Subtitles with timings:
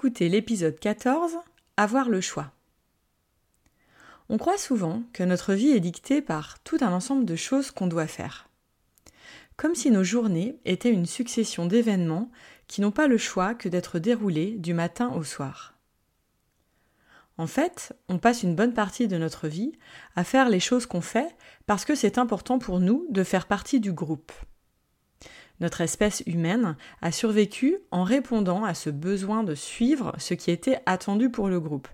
[0.00, 1.32] Écoutez l'épisode 14,
[1.76, 2.52] Avoir le choix.
[4.30, 7.86] On croit souvent que notre vie est dictée par tout un ensemble de choses qu'on
[7.86, 8.48] doit faire.
[9.58, 12.30] Comme si nos journées étaient une succession d'événements
[12.66, 15.74] qui n'ont pas le choix que d'être déroulés du matin au soir.
[17.36, 19.72] En fait, on passe une bonne partie de notre vie
[20.16, 23.80] à faire les choses qu'on fait parce que c'est important pour nous de faire partie
[23.80, 24.32] du groupe.
[25.60, 30.80] Notre espèce humaine a survécu en répondant à ce besoin de suivre ce qui était
[30.86, 31.88] attendu pour le groupe.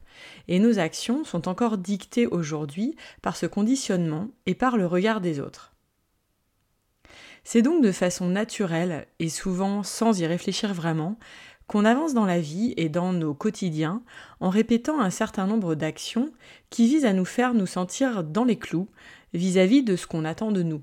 [0.47, 5.41] Et nos actions sont encore dictées aujourd'hui par ce conditionnement et par le regard des
[5.41, 5.75] autres.
[7.43, 11.19] C'est donc de façon naturelle, et souvent sans y réfléchir vraiment,
[11.67, 14.03] qu'on avance dans la vie et dans nos quotidiens
[14.41, 16.33] en répétant un certain nombre d'actions
[16.71, 18.89] qui visent à nous faire nous sentir dans les clous
[19.35, 20.83] vis-à-vis -vis de ce qu'on attend de nous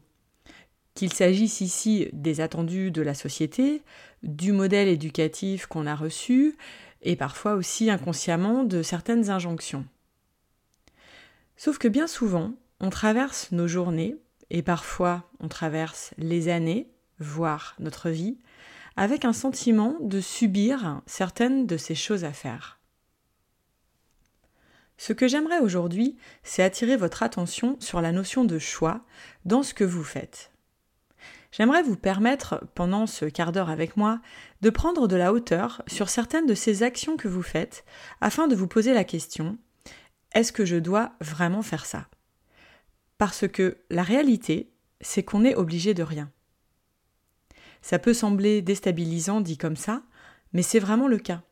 [0.95, 3.81] qu'il s'agisse ici des attendus de la société,
[4.21, 6.55] du modèle éducatif qu'on a reçu,
[7.01, 9.85] et parfois aussi inconsciemment de certaines injonctions.
[11.57, 14.15] Sauf que bien souvent, on traverse nos journées,
[14.49, 16.89] et parfois on traverse les années,
[17.19, 18.37] voire notre vie,
[18.95, 22.79] avec un sentiment de subir certaines de ces choses à faire.
[24.97, 29.01] Ce que j'aimerais aujourd'hui, c'est attirer votre attention sur la notion de choix
[29.43, 30.52] dans ce que vous faites.
[31.55, 34.19] J'aimerais vous permettre, pendant ce quart d'heure avec moi,
[34.61, 37.85] de prendre de la hauteur sur certaines de ces actions que vous faites,
[38.21, 39.57] afin de vous poser la question
[40.33, 42.07] est-ce que je dois vraiment faire ça?
[43.19, 46.31] Parce que la réalité, c'est qu'on n'est obligé de rien.
[47.83, 50.01] Ça peut sembler déstabilisant dit comme ça,
[50.53, 51.43] mais c'est vraiment le cas.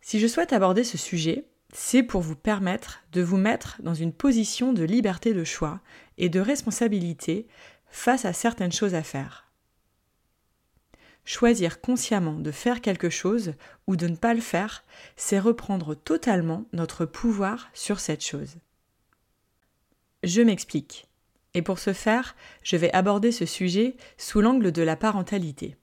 [0.00, 4.14] Si je souhaite aborder ce sujet, c'est pour vous permettre de vous mettre dans une
[4.14, 5.82] position de liberté de choix
[6.16, 7.46] et de responsabilité
[7.90, 9.48] face à certaines choses à faire.
[11.24, 13.52] Choisir consciemment de faire quelque chose
[13.86, 14.84] ou de ne pas le faire,
[15.16, 18.56] c'est reprendre totalement notre pouvoir sur cette chose.
[20.22, 21.06] Je m'explique.
[21.54, 25.76] Et pour ce faire, je vais aborder ce sujet sous l'angle de la parentalité.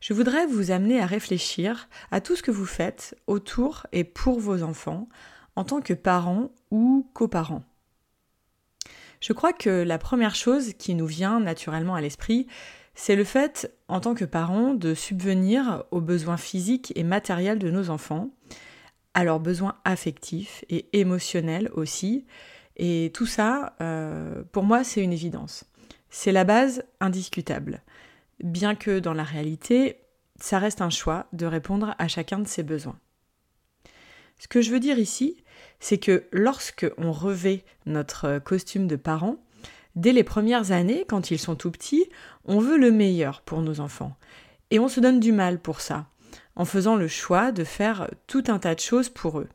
[0.00, 4.40] Je voudrais vous amener à réfléchir à tout ce que vous faites autour et pour
[4.40, 5.08] vos enfants
[5.56, 7.64] en tant que parents ou coparents.
[9.20, 12.46] Je crois que la première chose qui nous vient naturellement à l'esprit,
[12.94, 17.70] c'est le fait, en tant que parents, de subvenir aux besoins physiques et matériels de
[17.70, 18.30] nos enfants,
[19.14, 22.26] à leurs besoins affectifs et émotionnels aussi.
[22.76, 25.64] Et tout ça, euh, pour moi, c'est une évidence.
[26.08, 27.82] C'est la base indiscutable.
[28.42, 29.98] Bien que dans la réalité,
[30.40, 32.98] ça reste un choix de répondre à chacun de ces besoins.
[34.38, 35.36] Ce que je veux dire ici,
[35.80, 39.36] c'est que lorsque on revêt notre costume de parent,
[39.96, 42.08] dès les premières années, quand ils sont tout petits,
[42.44, 44.16] on veut le meilleur pour nos enfants.
[44.70, 46.06] Et on se donne du mal pour ça,
[46.54, 49.48] en faisant le choix de faire tout un tas de choses pour eux.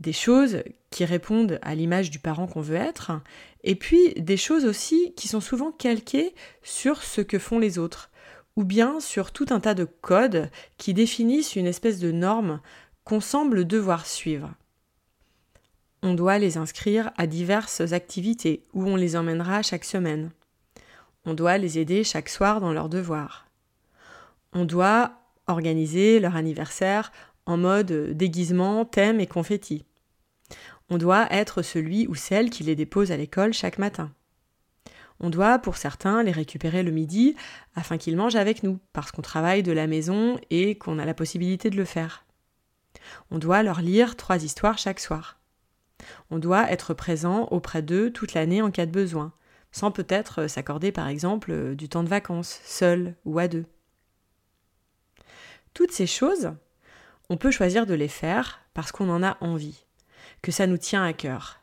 [0.00, 3.12] Des choses qui répondent à l'image du parent qu'on veut être,
[3.62, 8.10] et puis des choses aussi qui sont souvent calquées sur ce que font les autres,
[8.56, 12.60] ou bien sur tout un tas de codes qui définissent une espèce de norme
[13.04, 14.54] qu'on semble devoir suivre
[16.02, 20.30] on doit les inscrire à diverses activités où on les emmènera chaque semaine.
[21.24, 23.46] On doit les aider chaque soir dans leurs devoirs.
[24.52, 25.12] On doit
[25.46, 27.12] organiser leur anniversaire
[27.46, 29.84] en mode déguisement, thème et confetti.
[30.88, 34.12] On doit être celui ou celle qui les dépose à l'école chaque matin.
[35.18, 37.34] On doit, pour certains, les récupérer le midi
[37.74, 41.14] afin qu'ils mangent avec nous, parce qu'on travaille de la maison et qu'on a la
[41.14, 42.24] possibilité de le faire.
[43.30, 45.35] On doit leur lire trois histoires chaque soir.
[46.30, 49.32] On doit être présent auprès d'eux toute l'année en cas de besoin,
[49.72, 53.66] sans peut-être s'accorder par exemple du temps de vacances, seul ou à deux.
[55.74, 56.52] Toutes ces choses,
[57.28, 59.84] On peut choisir de les faire parce qu'on en a envie,
[60.42, 61.60] que ça nous tient à cœur,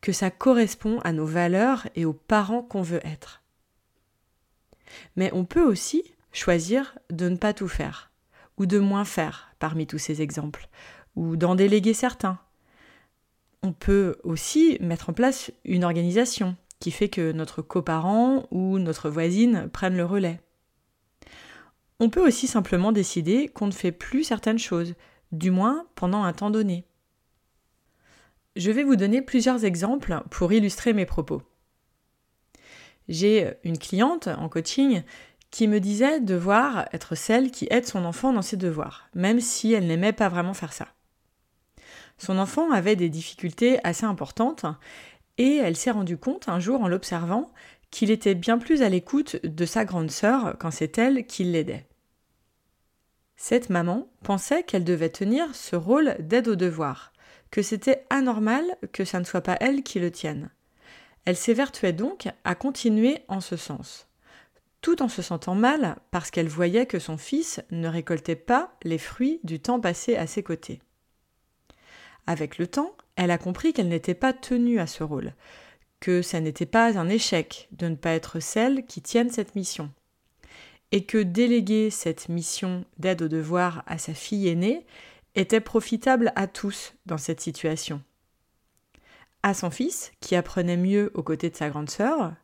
[0.00, 3.42] que ça correspond à nos valeurs et aux parents qu'on veut être.
[5.16, 8.12] Mais on peut aussi choisir de ne pas tout faire,
[8.56, 10.68] ou de moins faire parmi tous ces exemples,
[11.16, 12.38] ou d'en déléguer certains.
[13.62, 19.10] On peut aussi mettre en place une organisation qui fait que notre coparent ou notre
[19.10, 20.40] voisine prennent le relais.
[22.00, 24.94] On peut aussi simplement décider qu'on ne fait plus certaines choses,
[25.32, 26.86] du moins pendant un temps donné.
[28.56, 31.42] Je vais vous donner plusieurs exemples pour illustrer mes propos.
[33.08, 35.02] J'ai une cliente en coaching
[35.50, 39.72] qui me disait devoir être celle qui aide son enfant dans ses devoirs, même si
[39.72, 40.88] elle n'aimait pas vraiment faire ça.
[42.20, 44.66] Son enfant avait des difficultés assez importantes
[45.38, 47.50] et elle s'est rendue compte un jour en l'observant
[47.90, 51.86] qu'il était bien plus à l'écoute de sa grande sœur quand c'est elle qui l'aidait.
[53.36, 57.14] Cette maman pensait qu'elle devait tenir ce rôle d'aide aux devoirs,
[57.50, 60.50] que c'était anormal que ça ne soit pas elle qui le tienne.
[61.24, 64.08] Elle s'évertuait donc à continuer en ce sens,
[64.82, 68.98] tout en se sentant mal parce qu'elle voyait que son fils ne récoltait pas les
[68.98, 70.82] fruits du temps passé à ses côtés.
[72.26, 75.34] Avec le temps, elle a compris qu'elle n'était pas tenue à ce rôle,
[76.00, 79.90] que ça n'était pas un échec de ne pas être celle qui tienne cette mission,
[80.92, 84.86] et que déléguer cette mission d'aide aux devoirs à sa fille aînée
[85.34, 88.02] était profitable à tous dans cette situation.
[89.42, 92.34] À son fils, qui apprenait mieux aux côtés de sa grande sœur,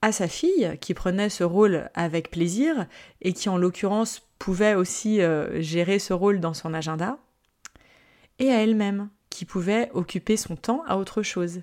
[0.00, 2.86] à sa fille, qui prenait ce rôle avec plaisir
[3.20, 7.18] et qui en l'occurrence pouvait aussi euh, gérer ce rôle dans son agenda,
[8.38, 11.62] et à elle-même, qui pouvait occuper son temps à autre chose,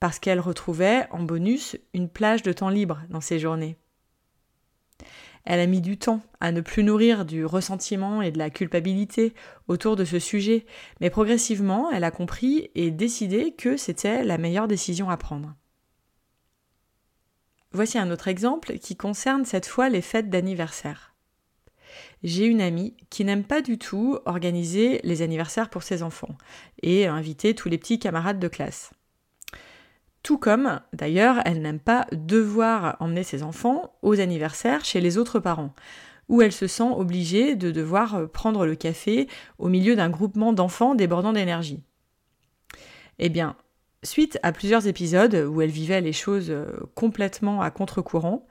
[0.00, 3.76] parce qu'elle retrouvait en bonus une plage de temps libre dans ses journées.
[5.44, 9.32] Elle a mis du temps à ne plus nourrir du ressentiment et de la culpabilité
[9.68, 10.66] autour de ce sujet,
[11.00, 15.54] mais progressivement, elle a compris et décidé que c'était la meilleure décision à prendre.
[17.70, 21.15] Voici un autre exemple qui concerne cette fois les fêtes d'anniversaire.
[22.22, 26.36] J'ai une amie qui n'aime pas du tout organiser les anniversaires pour ses enfants
[26.82, 28.90] et inviter tous les petits camarades de classe.
[30.22, 35.38] Tout comme, d'ailleurs, elle n'aime pas devoir emmener ses enfants aux anniversaires chez les autres
[35.38, 35.72] parents,
[36.28, 39.28] où elle se sent obligée de devoir prendre le café
[39.58, 41.84] au milieu d'un groupement d'enfants débordant d'énergie.
[43.20, 43.56] Eh bien,
[44.02, 46.52] suite à plusieurs épisodes où elle vivait les choses
[46.96, 48.48] complètement à contre-courant,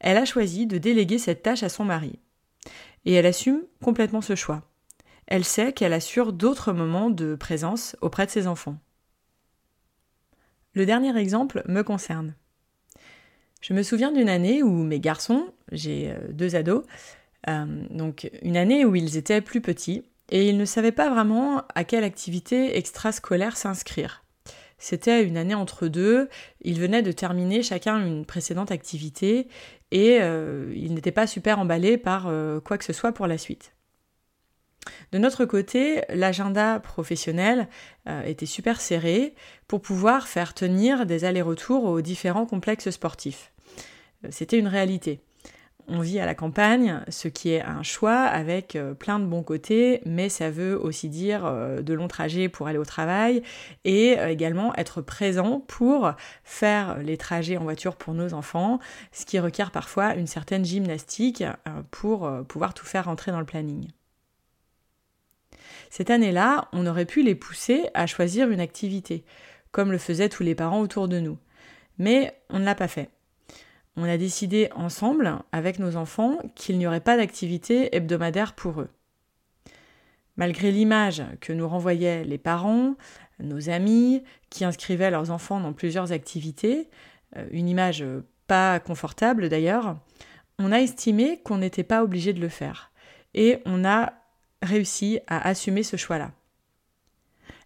[0.00, 2.18] elle a choisi de déléguer cette tâche à son mari.
[3.04, 4.62] Et elle assume complètement ce choix.
[5.26, 8.78] Elle sait qu'elle assure d'autres moments de présence auprès de ses enfants.
[10.74, 12.34] Le dernier exemple me concerne.
[13.60, 16.84] Je me souviens d'une année où mes garçons, j'ai euh, deux ados,
[17.48, 21.62] euh, donc une année où ils étaient plus petits et ils ne savaient pas vraiment
[21.74, 24.21] à quelle activité extrascolaire s'inscrire.
[24.84, 26.28] C'était une année entre deux,
[26.60, 29.46] ils venaient de terminer chacun une précédente activité
[29.92, 32.30] et euh, ils n'étaient pas super emballés par
[32.64, 33.72] quoi que ce soit pour la suite.
[35.12, 37.68] De notre côté, l'agenda professionnel
[38.08, 39.34] euh, était super serré
[39.68, 43.52] pour pouvoir faire tenir des allers-retours aux différents complexes sportifs.
[44.24, 45.20] Euh, c'était une réalité.
[45.88, 49.42] On vit à la campagne, ce qui est un choix avec euh, plein de bons
[49.42, 51.42] côtés, mais ça veut aussi dire
[51.82, 53.42] de longs trajets pour aller au travail
[53.84, 56.12] et également être présent pour
[56.44, 58.78] faire les trajets en voiture pour nos enfants,
[59.10, 61.44] ce qui requiert parfois une certaine gymnastique
[61.90, 63.88] pour pouvoir tout faire rentrer dans le planning.
[65.90, 69.24] Cette année-là, on aurait pu les pousser à choisir une activité,
[69.72, 71.36] comme le faisaient tous les parents autour de nous.
[71.98, 73.10] Mais on ne l'a pas fait.
[73.96, 78.88] On a décidé ensemble, avec nos enfants, qu'il n'y aurait pas d'activité hebdomadaire pour eux.
[80.36, 82.94] Malgré l'image que nous renvoyaient les parents,
[83.38, 86.88] nos amis, qui inscrivaient leurs enfants dans plusieurs activités,
[87.36, 88.04] euh, une image
[88.46, 89.96] pas confortable d'ailleurs,
[90.58, 92.92] on a estimé qu'on n'était pas obligé de le faire.
[93.34, 94.12] Et on a
[94.62, 96.32] réussi à assumer ce choix-là.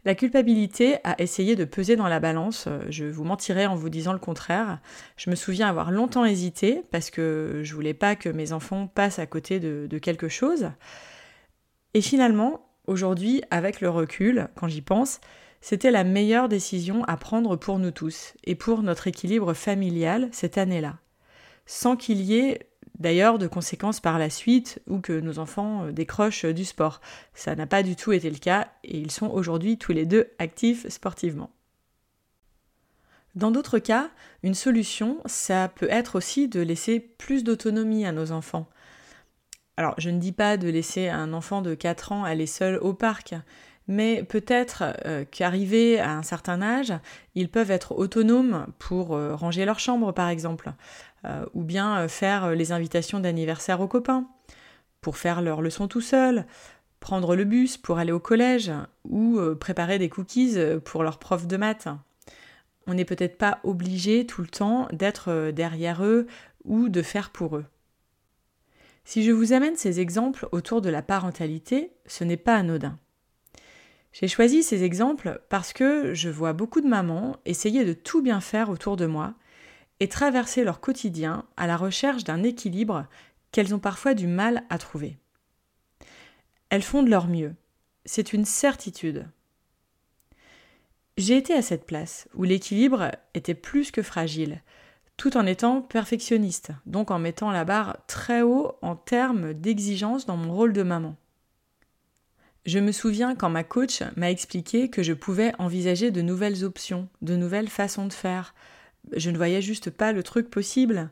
[0.07, 4.13] La culpabilité a essayé de peser dans la balance, je vous mentirais en vous disant
[4.13, 4.79] le contraire.
[5.17, 9.19] Je me souviens avoir longtemps hésité parce que je voulais pas que mes enfants passent
[9.19, 10.71] à côté de quelque chose.
[11.93, 15.21] Et finalement, aujourd'hui, avec le recul, quand j'y pense,
[15.61, 20.57] c'était la meilleure décision à prendre pour nous tous et pour notre équilibre familial cette
[20.57, 20.99] année-là,
[21.67, 25.93] sans qu'il y ait d'ailleurs de conséquences par la suite ou que nos enfants euh,
[25.93, 27.01] décrochent du sport.
[27.35, 30.29] Ça n'a pas du tout été le cas et ils sont aujourd'hui tous les deux
[30.39, 31.51] actifs sportivement.
[33.35, 34.09] Dans d'autres cas,
[34.43, 38.67] une solution, ça peut être aussi de laisser plus d'autonomie à nos enfants.
[39.77, 42.95] Alors, je ne dis pas de laisser un enfant de 4 ans aller seul au
[42.95, 43.35] parc,
[43.89, 46.93] mais peut-être euh, qu'arrivé à un certain âge,
[47.35, 50.73] ils peuvent être autonomes pour euh, ranger leur chambre, par exemple,
[51.25, 54.27] euh, ou bien faire les invitations d'anniversaire aux copains,
[55.01, 56.47] pour faire leur leçon tout seul,
[56.99, 58.73] prendre le bus pour aller au collège,
[59.09, 61.89] ou préparer des cookies pour leur prof de maths.
[62.89, 66.27] On n'est peut-être pas obligé tout le temps d'être derrière eux
[66.65, 67.67] ou de faire pour eux.
[69.05, 72.99] Si je vous amène ces exemples autour de la parentalité, ce n'est pas anodin.
[74.19, 78.41] J'ai choisi ces exemples parce que je vois beaucoup de mamans essayer de tout bien
[78.41, 79.35] faire autour de moi
[80.01, 83.09] et traverser leur quotidien à la recherche d'un équilibre
[83.53, 85.19] qu'elles ont parfois du mal à trouver.
[86.71, 87.55] Elles font de leur mieux,
[88.07, 89.27] c'est une certitude.
[91.19, 94.63] J'ai été à cette place où l'équilibre était plus que fragile,
[95.19, 100.39] tout en étant perfectionniste, donc en mettant la barre très haut en termes d'exigence dans
[100.39, 101.17] mon rôle de maman.
[102.67, 107.09] Je me souviens quand ma coach m'a expliqué que je pouvais envisager de nouvelles options,
[107.23, 108.57] de nouvelles façons de faire.
[109.15, 111.09] Je ne voyais juste pas le truc possible.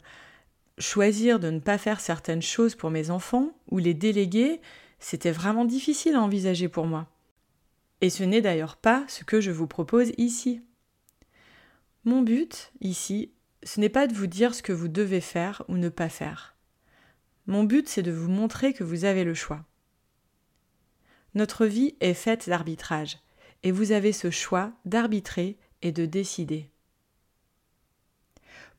[0.78, 4.60] Choisir de ne pas faire certaines choses pour mes enfants ou les déléguer,
[4.98, 7.06] c'était vraiment difficile à envisager pour moi.
[8.00, 10.60] Et ce n'est d'ailleurs pas ce que je vous propose ici.
[12.04, 13.30] Mon but, ici,
[13.62, 16.56] ce n'est pas de vous dire ce que vous devez faire ou ne pas faire.
[17.46, 19.64] Mon but, c'est de vous montrer que vous avez le choix.
[21.34, 23.18] Notre vie est faite d'arbitrage,
[23.62, 26.70] et vous avez ce choix d'arbitrer et de décider.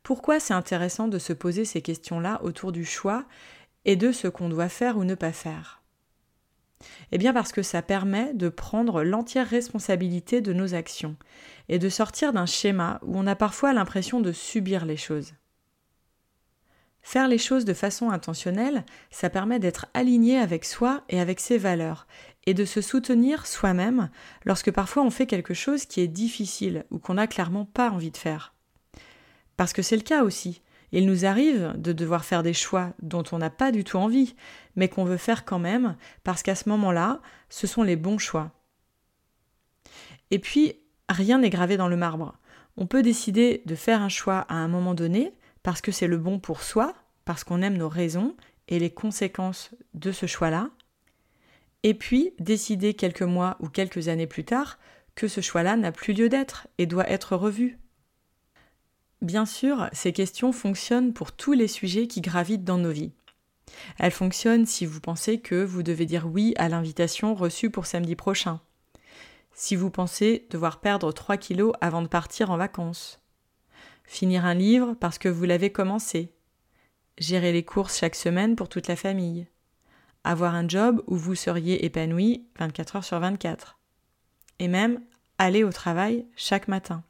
[0.03, 3.25] Pourquoi c'est intéressant de se poser ces questions-là autour du choix
[3.85, 5.81] et de ce qu'on doit faire ou ne pas faire?
[7.11, 11.15] Eh bien parce que ça permet de prendre l'entière responsabilité de nos actions
[11.69, 15.33] et de sortir d'un schéma où on a parfois l'impression de subir les choses.
[17.05, 21.59] Faire les choses de façon intentionnelle, ça permet d'être aligné avec soi et avec ses
[21.59, 22.07] valeurs,
[22.47, 24.09] et de se soutenir soi-même
[24.43, 28.09] lorsque parfois on fait quelque chose qui est difficile ou qu'on n'a clairement pas envie
[28.09, 28.55] de faire.
[29.55, 30.63] Parce que c'est le cas aussi.
[30.91, 34.35] Il nous arrive de devoir faire des choix dont on n'a pas du tout envie,
[34.75, 38.51] mais qu'on veut faire quand même, parce qu'à ce moment-là, ce sont les bons choix.
[40.31, 40.73] Et puis,
[41.07, 42.33] rien n'est gravé dans le marbre.
[42.77, 45.35] On peut décider de faire un choix à un moment donné,
[45.65, 46.93] parce que c'est le bon pour soi,
[47.25, 48.35] parce qu'on aime nos raisons
[48.67, 50.69] et les conséquences de ce choix-là,
[51.81, 54.77] et puis décider quelques mois ou quelques années plus tard
[55.15, 57.79] que ce choix-là n'a plus lieu d'être et doit être revu.
[59.23, 63.13] Bien sûr, ces questions fonctionnent pour tous les sujets qui gravitent dans nos vies.
[63.97, 68.15] Elles fonctionnent si vous pensez que vous devez dire oui à l'invitation reçue pour samedi
[68.15, 68.61] prochain.
[69.51, 73.19] Si vous pensez devoir perdre 3 kilos avant de partir en vacances
[74.07, 76.33] finir un livre parce que vous l'avez commencé,
[77.17, 79.47] gérer les courses chaque semaine pour toute la famille,
[80.23, 83.79] avoir un job où vous seriez épanoui 24 heures sur 24,
[84.59, 85.01] et même
[85.37, 87.03] aller au travail chaque matin.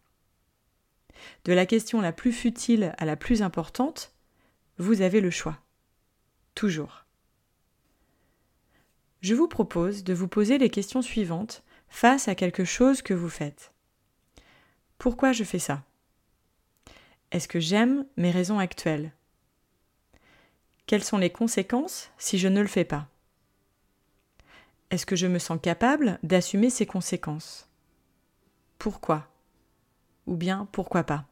[1.45, 4.13] De la question la plus futile à la plus importante,
[4.77, 5.59] vous avez le choix.
[6.55, 7.05] Toujours.
[9.21, 13.29] Je vous propose de vous poser les questions suivantes face à quelque chose que vous
[13.29, 13.73] faites.
[14.97, 15.83] Pourquoi je fais ça?
[17.35, 19.11] Est-ce que j'aime mes raisons actuelles?
[20.87, 23.09] Quelles sont les conséquences si je ne le fais pas?
[24.89, 27.67] Est-ce que je me sens capable d'assumer ces conséquences?
[28.79, 29.27] Pourquoi?
[30.27, 31.25] Ou bien pourquoi pas?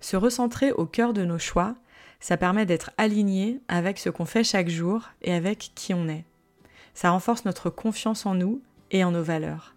[0.00, 1.76] Se recentrer au cœur de nos choix,
[2.18, 6.24] ça permet d'être aligné avec ce qu'on fait chaque jour et avec qui on est.
[6.94, 8.60] Ça renforce notre confiance en nous
[8.90, 9.76] et en nos valeurs.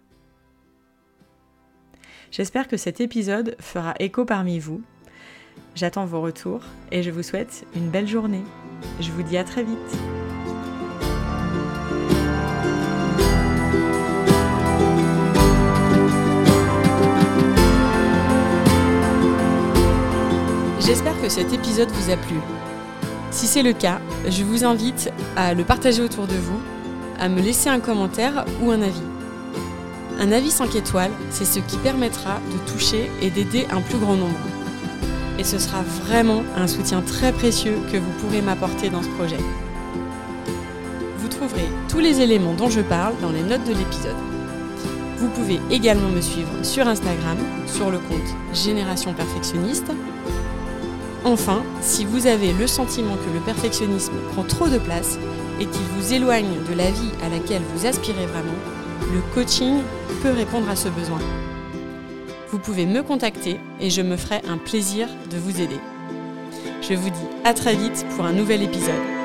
[2.32, 4.80] J'espère que cet épisode fera écho parmi vous.
[5.74, 8.42] J'attends vos retours et je vous souhaite une belle journée.
[9.00, 9.76] Je vous dis à très vite.
[20.80, 22.36] J'espère que cet épisode vous a plu.
[23.30, 26.60] Si c'est le cas, je vous invite à le partager autour de vous,
[27.20, 29.11] à me laisser un commentaire ou un avis.
[30.22, 34.14] Un avis 5 étoiles, c'est ce qui permettra de toucher et d'aider un plus grand
[34.14, 34.38] nombre.
[35.36, 39.38] Et ce sera vraiment un soutien très précieux que vous pourrez m'apporter dans ce projet.
[41.18, 44.14] Vous trouverez tous les éléments dont je parle dans les notes de l'épisode.
[45.16, 49.90] Vous pouvez également me suivre sur Instagram, sur le compte Génération Perfectionniste.
[51.24, 55.18] Enfin, si vous avez le sentiment que le perfectionnisme prend trop de place
[55.58, 58.54] et qu'il vous éloigne de la vie à laquelle vous aspirez vraiment,
[59.12, 59.82] le coaching
[60.22, 61.18] peut répondre à ce besoin.
[62.50, 65.80] Vous pouvez me contacter et je me ferai un plaisir de vous aider.
[66.80, 69.21] Je vous dis à très vite pour un nouvel épisode.